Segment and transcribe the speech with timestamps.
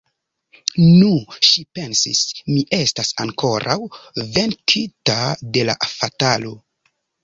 [1.01, 1.09] Nu,
[1.49, 3.79] ŝi pensis, mi estas ankoraŭ
[4.35, 5.23] venkita
[5.61, 6.61] de la fatalo.